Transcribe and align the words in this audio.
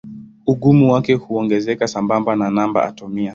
Ugumu 0.47 0.93
wake 0.93 1.13
huongezeka 1.13 1.87
sambamba 1.87 2.35
na 2.35 2.49
namba 2.51 2.83
atomia. 2.85 3.29